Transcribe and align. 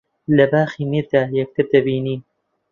لە 0.37 0.45
باخی 0.53 0.83
میردا 0.91 1.21
یەکتر 1.39 1.65
دەبینن 1.73 2.21